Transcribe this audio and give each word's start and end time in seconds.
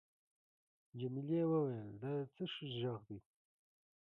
جميلې 0.99 1.41
وويل:: 1.51 1.89
دا 2.01 2.09
د 2.19 2.21
څه 2.33 2.43
شي 2.53 2.65
ږغ 2.79 2.99
دی؟ 3.07 3.19